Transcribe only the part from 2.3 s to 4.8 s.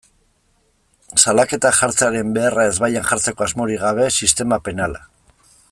beharra ezbaian jartzeko asmorik gabe, sistema